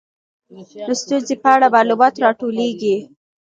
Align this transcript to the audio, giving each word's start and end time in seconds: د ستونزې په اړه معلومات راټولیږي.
د 0.87 0.89
ستونزې 1.01 1.35
په 1.43 1.49
اړه 1.55 1.67
معلومات 1.75 2.13
راټولیږي. 2.25 2.95